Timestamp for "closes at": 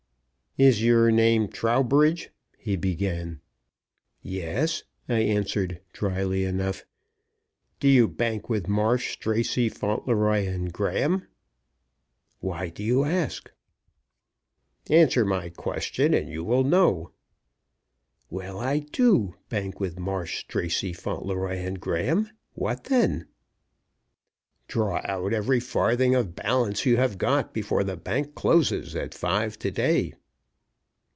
28.35-29.13